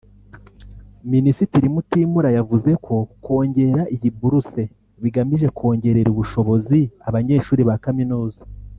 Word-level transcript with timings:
Minisitiri 1.11 1.65
Mutimura 1.75 2.29
yavuze 2.37 2.71
ko 2.85 2.95
kongera 3.23 3.81
iyi 3.95 4.09
buruse 4.19 4.61
bigamije 5.01 5.47
kongerera 5.57 6.09
ubushobozi 6.11 6.79
abanyeshuri 7.07 7.61
ba 7.71 7.77
Kaminuza 7.85 8.41